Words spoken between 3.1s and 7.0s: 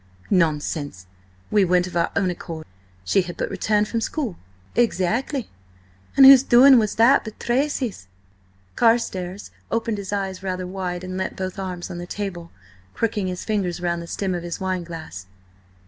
had but returned from school." "Exactly. And whose doing was